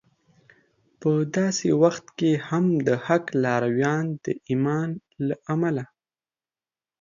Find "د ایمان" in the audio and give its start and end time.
4.25-4.89